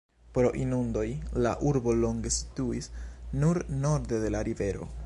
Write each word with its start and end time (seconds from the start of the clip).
Pro 0.35 0.49
inundoj, 0.61 1.03
la 1.47 1.51
urbo 1.73 1.95
longe 1.99 2.33
situis 2.39 2.91
nur 3.45 3.65
norde 3.87 4.27
de 4.27 4.35
la 4.39 4.45
rivero. 4.53 4.95